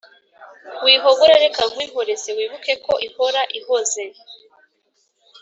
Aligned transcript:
Wihogora 0.85 1.33
reka 1.45 1.61
nkwihoreze 1.71 2.29
Wibuke 2.37 2.73
ko 2.85 2.93
ihora 3.07 3.41
ihoze 3.59 4.03